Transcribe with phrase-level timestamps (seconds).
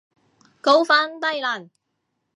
[0.61, 1.69] 高分低能